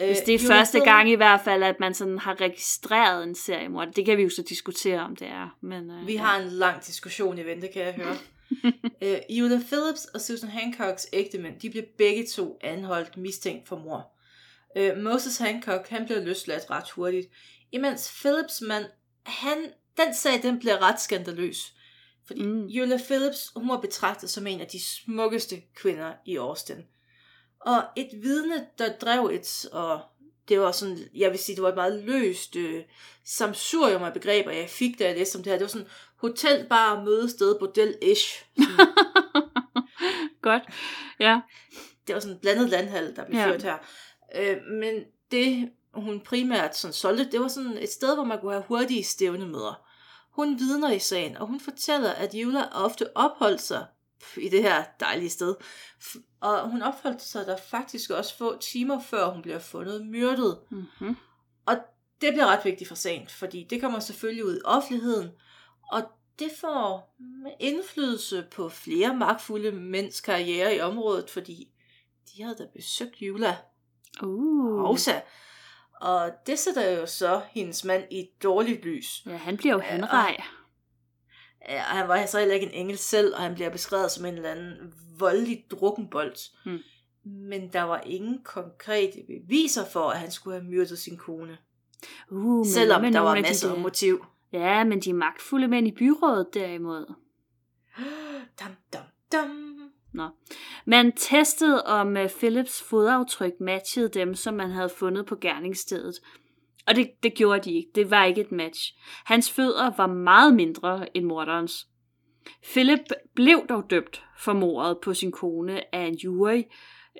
[0.00, 2.40] Øh, Hvis det er Jonah første Hill- gang i hvert fald, at man sådan har
[2.40, 3.88] registreret en seriemord.
[3.96, 5.56] Det kan vi jo så diskutere, om det er.
[5.60, 8.16] Men, øh, Vi har en lang diskussion i vente, kan jeg høre.
[9.02, 14.10] øh, Eula Phillips og Susan Hancocks ægtemænd, de blev begge to anholdt mistænkt for mor.
[14.76, 17.26] Øh, Moses Hancock, han blev løsladt ret hurtigt,
[17.72, 18.84] imens Phillips mand,
[19.26, 19.58] han,
[19.96, 21.72] den sag, den blev ret skandaløs.
[22.26, 22.68] Fordi Mm.
[22.68, 26.76] Eula Phillips, hun var betragtet som en af de smukkeste kvinder i Austin.
[27.66, 30.00] Og et vidne, der drev et, og
[30.48, 32.82] det var sådan, jeg vil sige, det var et meget løst øh,
[33.24, 35.58] samsurium af begreber, jeg fik, da jeg læste om det her.
[35.58, 38.44] Det var sådan hotel, bar, mødested, bordel-ish.
[38.56, 38.86] Sådan,
[40.42, 40.62] Godt.
[41.20, 41.40] Ja.
[42.06, 43.46] det var sådan en blandet landhal, der blev ja.
[43.46, 43.78] ført her.
[44.34, 48.52] Øh, men det hun primært sådan solgte, det var sådan et sted, hvor man kunne
[48.52, 49.86] have hurtige stævnemøder.
[50.30, 53.86] Hun vidner i sagen, og hun fortæller, at Jula ofte opholdt sig
[54.36, 55.54] i det her dejlige sted.
[56.40, 60.58] Og hun opholdt sig der faktisk også få timer før hun bliver fundet myrdet.
[60.70, 61.16] Mm-hmm.
[61.66, 61.76] Og
[62.20, 65.30] det bliver ret vigtigt for sagen, fordi det kommer selvfølgelig ud i offentligheden,
[65.92, 66.02] og
[66.38, 67.16] det får
[67.60, 71.68] indflydelse på flere magtfulde mænds karriere i området, fordi
[72.32, 73.56] de havde da besøgt Jula.
[74.22, 74.90] Uh.
[74.90, 75.22] Også.
[76.00, 79.22] Og det sætter jo så hendes mand i et dårligt lys.
[79.26, 80.42] Ja, han bliver jo henrej.
[81.68, 84.34] Og han var så heller ikke en engel selv, og han bliver beskrevet som en
[84.34, 86.36] eller anden voldelig drukkenbold.
[86.64, 86.78] Hmm.
[87.24, 91.58] Men der var ingen konkrete beviser for, at han skulle have myrdet sin kone.
[92.30, 94.24] Uh, men Selvom med der var af de masser af der- motiv.
[94.52, 97.14] Ja, men de magtfulde mænd i byrådet derimod.
[98.60, 99.48] Dam, dam, dam.
[100.84, 106.14] Man testede, om øh, Philips fodaftryk matchede dem, som man havde fundet på gerningsstedet.
[106.86, 107.90] Og det, det gjorde de ikke.
[107.94, 108.98] Det var ikke et match.
[109.24, 111.88] Hans fødder var meget mindre end morderens.
[112.62, 113.00] Philip
[113.34, 116.62] blev dog dømt for mordet på sin kone af en jury,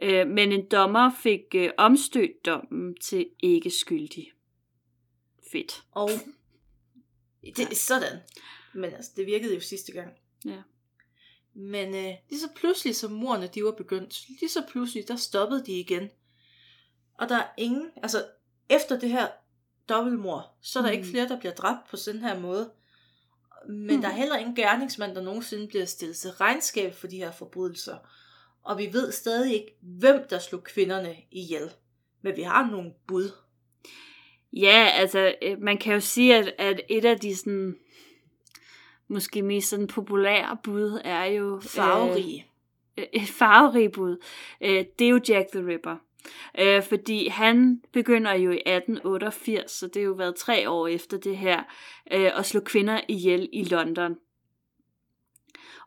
[0.03, 4.33] øh, men en dommer fik øh, omstødt dommen til ikke skyldig.
[5.53, 5.83] Fedt.
[5.93, 6.11] Og
[7.43, 8.19] det er sådan.
[8.75, 10.13] Men altså, det virkede jo sidste gang.
[10.45, 10.63] Ja.
[11.55, 15.67] Men øh, lige så pludselig, som morerne de var begyndt, lige så pludselig, der stoppede
[15.67, 16.11] de igen.
[17.15, 18.25] Og der er ingen, altså
[18.69, 19.29] efter det her
[19.89, 20.93] dobbeltmor, så er der mm.
[20.93, 21.11] ikke Mm.
[21.11, 22.71] flere, der bliver dræbt på sådan her måde.
[23.69, 23.95] Men Mm.
[23.95, 24.01] mm.
[24.03, 27.97] der er heller ingen gerningsmand, der nogensinde bliver stillet til regnskab for de her forbrydelser.
[28.63, 31.71] Og vi ved stadig ikke, hvem der slog kvinderne ihjel.
[32.23, 33.31] Men vi har nogle bud.
[34.53, 37.77] Ja, altså, øh, man kan jo sige, at, at et af de sådan,
[39.09, 41.61] måske mest sådan populære bud er jo...
[41.61, 42.47] Farverige.
[42.99, 44.17] Øh, et farverige bud.
[44.61, 45.97] Øh, det er jo Jack the Ripper.
[46.59, 51.19] Øh, fordi han begynder jo i 1888, så det har jo været tre år efter
[51.19, 51.63] det her,
[52.13, 54.17] øh, at slå kvinder ihjel i London.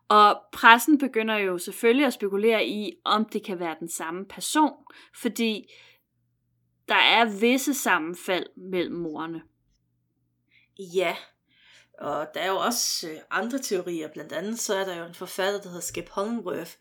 [0.07, 4.73] Og pressen begynder jo selvfølgelig at spekulere i, om det kan være den samme person,
[5.21, 5.71] fordi
[6.87, 9.41] der er visse sammenfald mellem morerne.
[10.79, 11.15] Ja,
[11.99, 14.07] og der er jo også øh, andre teorier.
[14.13, 16.71] Blandt andet så er der jo en forfatter, der hedder Skip Hollingworth,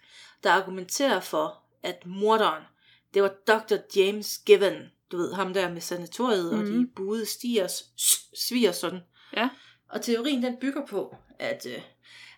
[0.42, 2.62] der argumenterer for, at morderen,
[3.14, 3.76] det var Dr.
[3.96, 6.58] James Given, du ved, ham der med sanatoriet mm.
[6.60, 6.90] og de Mhm.
[6.96, 7.84] buede stiers
[8.34, 9.00] svigersøn.
[9.36, 9.48] Ja.
[9.88, 11.82] Og teorien den bygger på, at øh,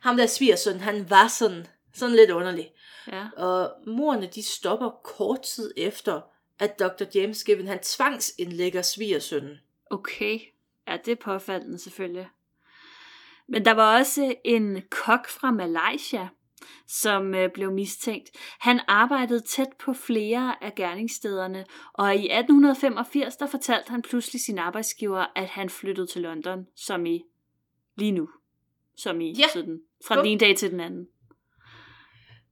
[0.01, 2.73] ham der svigersøn, han var sådan, sådan lidt underlig.
[3.13, 3.29] Ja.
[3.37, 6.21] Og morerne, de stopper kort tid efter,
[6.59, 7.05] at Dr.
[7.15, 9.57] James Given, han tvangsindlægger svigersønnen.
[9.91, 10.41] Okay.
[10.89, 12.29] Ja, det er påfaldende selvfølgelig.
[13.49, 16.29] Men der var også en kok fra Malaysia,
[16.87, 18.31] som øh, blev mistænkt.
[18.61, 24.59] Han arbejdede tæt på flere af gerningsstederne, og i 1885 der fortalte han pludselig sin
[24.59, 27.23] arbejdsgiver, at han flyttede til London, som i
[27.97, 28.29] lige nu.
[28.97, 29.49] Som i Ja.
[29.53, 30.23] sådan, fra Bum.
[30.25, 31.07] den ene dag til den anden.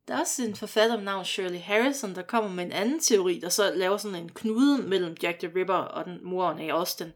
[0.08, 3.38] Der er også en forfatter med navn Shirley Harrison, der kommer med en anden teori,
[3.42, 7.12] der så laver sådan en knude mellem Jack the Ripper og den moren af Austin.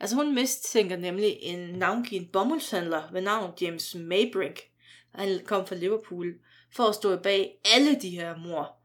[0.00, 4.69] Altså hun mistænker nemlig en navngiven bomuldshandler ved navn James Maybrick.
[5.14, 6.34] Han kom fra Liverpool
[6.76, 8.76] for at stå bag alle de her mor.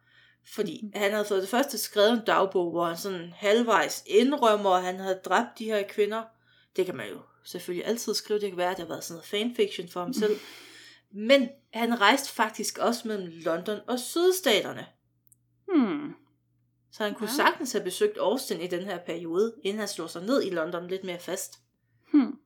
[0.56, 4.84] Fordi han havde fået det første skrevet en dagbog, hvor han sådan halvvejs indrømmer, at
[4.84, 6.24] han havde dræbt de her kvinder.
[6.76, 8.40] Det kan man jo selvfølgelig altid skrive.
[8.40, 10.36] Det kan være, at det har været sådan noget fanfiction for ham selv.
[11.12, 14.86] Men han rejste faktisk også mellem London og sydstaterne.
[15.74, 16.14] Hmm.
[16.92, 17.36] Så han kunne Ja.
[17.36, 20.88] sagtens have besøgt Austin i den her periode, inden han slog sig ned i London
[20.88, 21.60] lidt mere fast.
[22.14, 22.40] Hmm.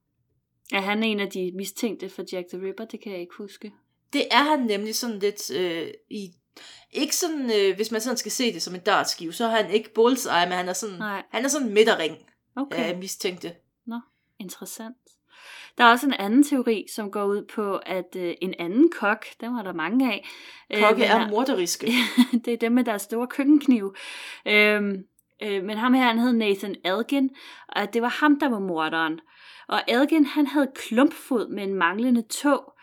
[0.73, 2.85] Er han en af de mistænkte for Jack the Ripper?
[2.85, 3.73] Det kan jeg ikke huske.
[4.13, 6.29] Det er han nemlig sådan lidt øh, i...
[6.91, 9.71] Ikke sådan, øh, hvis man sådan skal se det som en dartskive, så er han
[9.71, 11.23] ikke bullseye, men han er sådan, Nej.
[11.29, 12.17] han er sådan midterring
[12.55, 12.77] Okay.
[12.77, 13.51] af mistænkte.
[14.39, 14.97] Interessant.
[15.77, 19.25] Der er også en anden teori, som går ud på, at øh, en anden kok,
[19.41, 20.27] dem var der mange af.
[20.69, 21.91] øh, Kokke er morderiske.
[22.45, 23.95] det er dem med deres store køkkenkniv.
[24.45, 25.03] Øhm,
[25.43, 27.29] øh, men ham her, han hed Nathan Elgin,
[27.69, 29.19] og det var ham, der var morderen.
[29.69, 32.73] Og Elgin, han havde klumpfod med en manglende tog.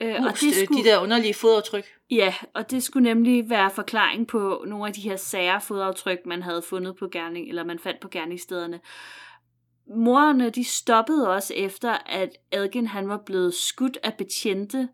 [0.00, 0.64] Øh, og det skulle...
[0.64, 1.84] skulle, De der underlige fodaftryk.
[2.10, 6.42] Ja, og det skulle nemlig være forklaring på nogle af de her sære fodaftryk, man
[6.42, 8.80] havde fundet på gerning, eller man fandt på gerningsstederne.
[9.96, 14.88] Morerne, de stoppede også efter, at Elgin han var blevet skudt af betjente,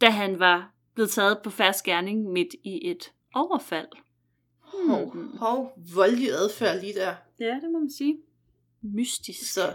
[0.00, 3.88] da han var blevet taget på fast gerning midt i et overfald.
[4.60, 5.36] Hov, Hmm.
[5.38, 7.14] hov, voldelig adfærd lige der.
[7.40, 8.18] Ja, det må man sige.
[8.82, 9.52] Mystisk.
[9.52, 9.74] Så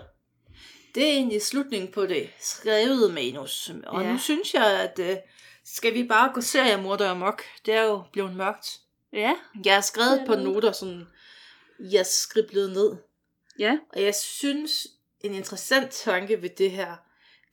[0.99, 3.71] det er egentlig slutningen på det skrevede manus.
[3.87, 4.11] Og Ja.
[4.11, 5.17] nu synes jeg, at øh,
[5.65, 7.43] skal vi bare gå seriemorder amok.
[7.65, 8.67] Det er jo blevet mørkt.
[9.13, 9.33] Ja,
[9.65, 10.39] Jeg har skrevet det.
[10.43, 11.07] noter, som
[11.79, 12.95] jeg skriblede ned.
[13.59, 13.77] Ja.
[13.93, 14.87] Og jeg synes,
[15.21, 16.95] en interessant tanke ved det her,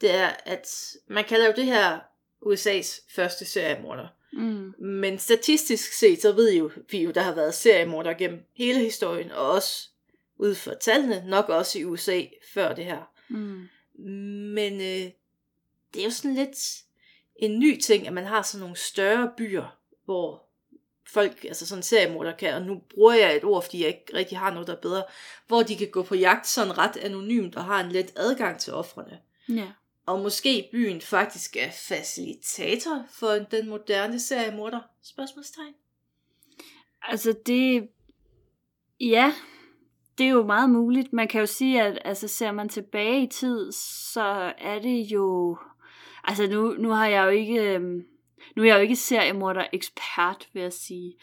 [0.01, 1.99] det er, at man kalder jo det her
[2.47, 4.07] USA's første seriemorder.
[4.33, 4.75] Mm.
[4.79, 9.31] Men statistisk set, så ved jo, vi jo, der har været seriemorder gennem hele historien,
[9.31, 9.89] og også
[10.39, 12.23] ud fra tallene, nok også i USA
[12.55, 13.11] før det her.
[13.29, 13.69] Mm.
[14.55, 15.11] Men øh,
[15.95, 16.83] det er jo sådan lidt
[17.37, 20.47] en ny ting, at man har sådan nogle større byer, hvor
[21.09, 24.39] folk, altså sådan seriemorder kan, og nu bruger jeg et ord, fordi jeg ikke rigtig
[24.39, 25.05] har noget, der er bedre,
[25.47, 28.73] hvor de kan gå på jagt sådan ret anonymt og har en let adgang til
[28.73, 29.21] offrene.
[29.49, 29.69] Ja.
[30.07, 34.81] Og måske byen faktisk er facilitator for den moderne seriemorder?
[35.03, 35.75] Spørgsmålstegn.
[37.03, 37.89] Altså det,
[39.01, 39.35] ja,
[40.18, 41.12] det er jo meget muligt.
[41.12, 43.72] Man kan jo sige, at altså, ser man tilbage i tid,
[44.12, 45.59] så er det jo,
[46.24, 48.05] altså nu, nu har jeg jo ikke, øhm,
[48.57, 51.14] nu er jeg jo ikke seriemorder ekspert, vil jeg sige.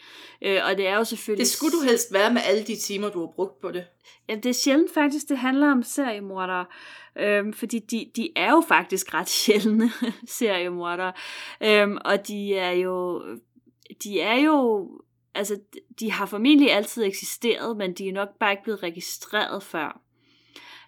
[0.42, 1.44] Øh, og det er jo selvfølgelig...
[1.44, 3.84] Det skulle du helst være med alle de timer, du har brugt på det.
[4.28, 6.66] Ja, det er sjældent faktisk, det handler om seriemordere.
[7.18, 9.90] Øhm, fordi de, de er jo faktisk ret sjældne
[10.28, 11.12] seriemordere.
[11.62, 13.22] Øhm, og de er jo...
[14.04, 14.88] De er jo...
[15.34, 15.58] Altså,
[16.00, 20.00] de har formentlig altid eksisteret, men de er nok bare ikke blevet registreret før.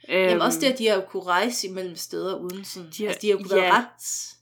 [0.09, 2.91] Øhm, Jamen også det, at de har jo kunne rejse imellem steder uden sådan...
[2.99, 3.63] De har, altså, de har jo kunne ja.
[3.63, 4.33] være ret...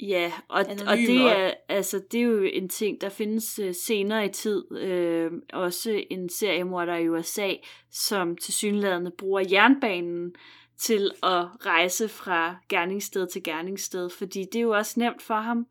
[0.00, 4.26] Ja, og, og det er altså det er jo en ting der findes uh, senere
[4.26, 7.52] i tid øh, også en seriemorder i USA
[7.92, 10.34] som tilsyneladende bruger jernbanen
[10.78, 15.66] til at rejse fra gerningssted til gerningssted, fordi det er jo også nemt for ham.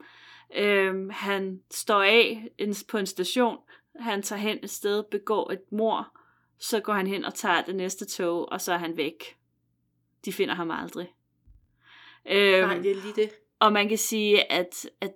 [0.55, 2.49] Øh, han står af
[2.89, 3.57] på en station,
[3.99, 6.17] han tager hen et sted, begår et mor,
[6.59, 9.37] så går han hen og tager det næste tog, og så er han væk.
[10.25, 11.07] De finder ham aldrig.
[12.29, 13.31] Øh, Nej, det er lige det.
[13.59, 15.15] Og man kan sige, at, at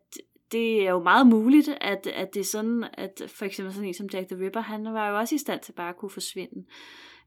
[0.52, 3.94] det er jo meget muligt, at, at det er sådan, at for eksempel sådan en
[3.94, 6.65] som Jack the Ripper, han var jo også i stand til bare at kunne forsvinde.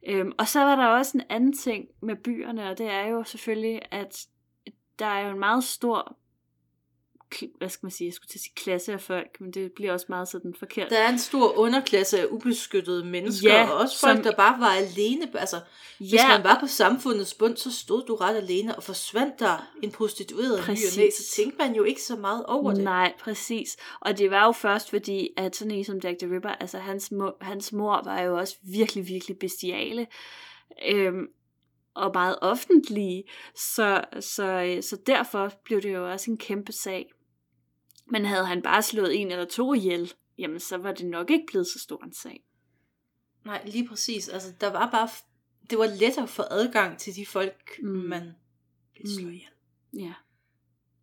[0.07, 3.25] Øhm, og så var der også en anden ting med byerne, og det er jo
[3.25, 4.27] selvfølgelig, at
[4.99, 6.17] der er jo en meget stor
[7.59, 9.93] hvad skal man sige, jeg skulle til at sige klasse af folk, men det bliver
[9.93, 10.91] også meget sådan forkert.
[10.91, 14.61] Der er en stor underklasse af ubeskyttede mennesker, Ja, og også folk, som- der bare
[14.61, 15.39] var alene.
[15.39, 15.61] Altså,
[15.99, 16.29] hvis Ja.
[16.29, 20.57] man var på samfundets bund, så stod du ret alene, og forsvandt der en prostitueret
[20.59, 21.15] i ny Præcis.
[21.15, 22.85] så tænkte man jo ikke så meget over det.
[22.85, 23.77] Nej, præcis.
[24.01, 27.13] Og det var jo først fordi, at sådan en som Jack the Ripper, altså hans,
[27.13, 30.07] mor, hans mor var jo også virkelig, virkelig bestiale.
[30.89, 31.27] Øhm,
[31.97, 33.25] og meget offentlige.
[33.55, 37.11] Så, så, så derfor blev det jo også en kæmpe sag.
[38.07, 41.45] Men havde han bare slået en eller to ihjel, jamen så var det nok ikke
[41.49, 42.45] blevet så stor en sag.
[43.45, 44.29] Nej, lige præcis.
[44.29, 45.09] Altså, der var bare...
[45.71, 47.89] Det var lettere at få adgang til de folk, Mm.
[47.89, 48.33] man
[48.97, 49.33] ville slå Mm.
[49.35, 49.51] ihjel.
[49.97, 50.13] Ja,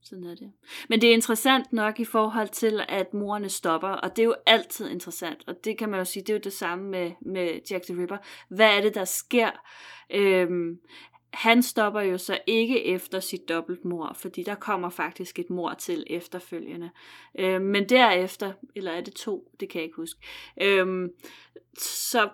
[0.01, 0.51] sådan er det.
[0.89, 4.35] Men det er interessant nok i forhold til, at morerne stopper, og det er jo
[4.45, 7.59] altid interessant, og det kan man jo sige, det er jo det samme med, med
[7.71, 8.17] Jack the Ripper.
[8.49, 9.51] Hvad er det, der sker?
[10.13, 10.79] Øhm,
[11.33, 16.03] han stopper jo så ikke efter sit dobbeltmord, fordi der kommer faktisk et mord til
[16.09, 16.89] efterfølgende.
[17.39, 20.19] Øhm, men derefter, eller er det to, det kan jeg ikke huske,
[20.61, 21.09] øhm,
[21.79, 22.29] så,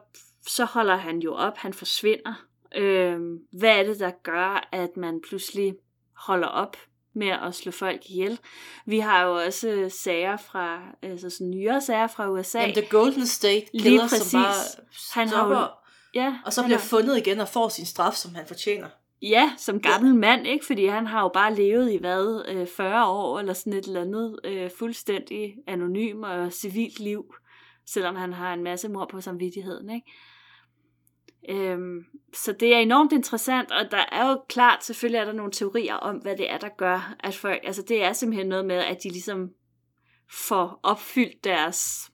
[0.48, 2.34] så holder han jo op, han forsvinder.
[2.76, 5.74] Øhm, hvad er det, der gør, at man pludselig
[6.18, 6.78] holder op
[7.14, 8.40] med at slå folk ihjel?
[8.86, 12.60] Vi har jo også øh, sager fra, altså sådan nyere sager fra USA.
[12.60, 14.22] Jamen, The Golden State Lige præcis.
[14.32, 14.54] som bare
[15.14, 15.87] Han har jo- stopper,
[16.18, 18.88] ja, og så bliver har- fundet igen og får sin straf, som han fortjener.
[19.22, 20.66] Ja, som gammel mand, ikke?
[20.66, 24.02] Fordi han har jo bare levet i hvad, øh, 40 år eller sådan et eller
[24.02, 27.34] andet, øh, fuldstændig anonym og civilt liv,
[27.86, 30.12] selvom han har en masse mor på samvittigheden, ikke?
[31.50, 35.52] Øhm, så det er enormt interessant, og der er jo klart, selvfølgelig er der nogle
[35.52, 38.76] teorier om, hvad det er, der gør, at folk, altså det er simpelthen noget med,
[38.76, 39.50] at de ligesom
[40.32, 42.12] får opfyldt deres,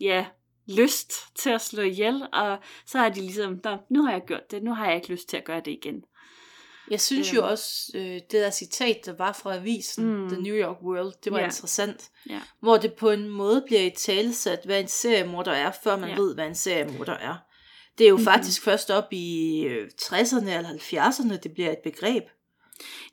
[0.00, 0.26] ja,
[0.66, 4.50] lyst til at slå ihjel, og så har de ligesom, "Nå, nu har jeg gjort
[4.50, 6.02] det, nu har jeg ikke lyst til at gøre det igen.
[6.90, 7.36] Jeg synes Øhm.
[7.36, 10.28] jo også, øh, det der citat, der var fra avisen, Mm.
[10.28, 11.44] The New York World, det var Ja.
[11.44, 12.10] interessant.
[12.30, 12.40] Ja.
[12.60, 16.16] Hvor det på en måde bliver i talesat, hvad en seriemorder er, før man ja.
[16.16, 17.36] ved, hvad en seriemorder er.
[17.98, 18.20] Det er jo Mhm.
[18.20, 18.32] mm-hmm.
[18.34, 22.24] faktisk først op i øh, 60'erne eller 70'erne, det bliver et begreb.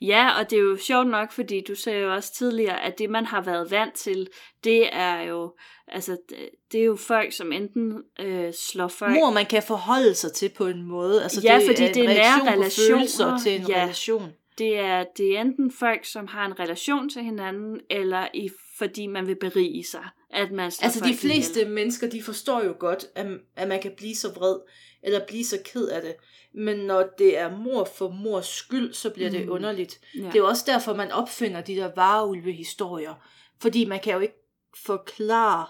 [0.01, 3.09] Ja, og det er jo sjovt nok, fordi du sagde jo også tidligere, at det
[3.09, 4.27] man har været vant til,
[4.63, 5.55] det er jo,
[5.87, 9.13] altså, det- det er jo folk, som enten øh, slår folk...
[9.13, 11.23] Mor, man kan forholde sig til på en måde.
[11.23, 13.39] Altså, Ja, det fordi er det er en nære relationer.
[13.43, 13.83] til en Ja.
[13.83, 14.31] relation.
[14.57, 19.07] Det er, det er enten folk, som har en relation til hinanden, eller i, fordi
[19.07, 21.73] man vil berige sig, at man Altså de fleste ihjel.
[21.73, 24.55] mennesker, de forstår jo godt, at, at man kan blive så vred,
[25.03, 26.13] eller blive så ked af det.
[26.53, 29.35] Men når det er mor for mors skyld, så bliver mm.
[29.35, 29.99] det underligt.
[30.15, 30.19] Ja.
[30.19, 33.13] Det er jo også derfor, man opfinder de der vareulve-historier.
[33.61, 34.43] Fordi man kan jo ikke
[34.85, 35.65] forklare,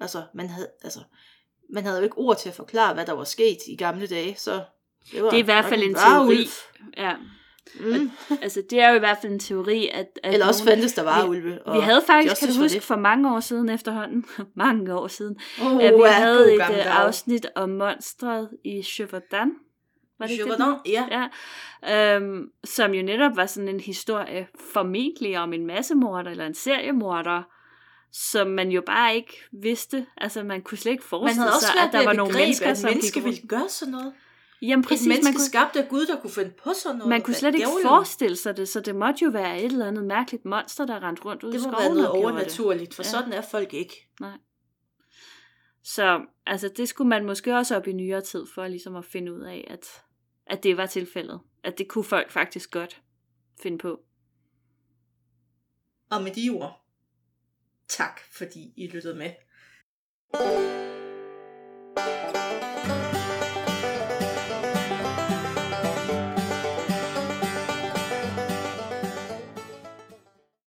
[0.00, 1.00] altså, man havde, altså,
[1.70, 4.34] man havde jo ikke ord til at forklare, hvad der var sket i gamle dage,
[4.38, 4.64] så
[5.12, 6.28] det, var Det er i hvert fald en varulv.
[6.36, 6.46] teori.
[6.96, 7.14] Ja,
[7.80, 8.10] Mm.
[8.42, 10.06] altså det er jo i hvert fald en teori, at...
[10.22, 11.50] at Eller også nogen- fandtes der varulve.
[11.72, 12.82] Vi havde de faktisk, kan du var huske, det.
[12.82, 14.24] for mange år siden efterhånden,
[14.54, 19.52] mange år siden, Oh, at vi ja, havde et øh, afsnit om monstret i Chevaudan.
[20.18, 21.28] Var det ikke det, Chevaudan, ja.
[21.82, 26.54] Ja, øhm, som jo netop var sådan en historie formentlig om en massemorder eller en
[26.54, 27.42] seriemorder,
[28.12, 30.06] som man jo bare ikke vidste.
[30.16, 32.90] Altså man kunne slet ikke Man forestille sig, at der var nogle mennesker, at som
[32.90, 33.24] gik rundt.
[33.24, 34.12] ville gøre sådan noget.
[34.62, 37.08] Jamen Et præcis, menneske man kunne, skabt af Gud, der kunne finde på sådan noget.
[37.08, 37.86] man kunne slet ikke djævlen?
[37.88, 41.22] forestille sig det, så det måtte jo være et eller andet mærkeligt monster, der rendte
[41.24, 42.34] rundt ud Det i må skoven være noget og gjorde det.
[42.34, 43.08] overnaturligt, for Ja.
[43.08, 44.08] sådan er folk ikke.
[45.84, 49.34] Så altså, det skulle man måske også op i nyere tid, for ligesom at finde
[49.34, 49.86] ud af, at,
[50.46, 51.40] at det var tilfældet.
[51.64, 53.02] At det kunne folk faktisk godt
[53.62, 54.00] finde på.
[56.10, 56.84] Og med de ord,
[57.88, 59.30] tak fordi I lyttede med.